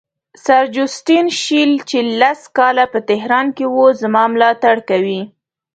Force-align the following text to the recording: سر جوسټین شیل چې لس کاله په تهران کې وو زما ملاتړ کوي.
سر 0.45 0.63
جوسټین 0.73 1.25
شیل 1.41 1.71
چې 1.89 1.97
لس 2.19 2.41
کاله 2.57 2.85
په 2.93 2.99
تهران 3.09 3.47
کې 3.57 3.65
وو 3.75 3.85
زما 4.01 4.23
ملاتړ 4.33 4.77
کوي. 4.89 5.21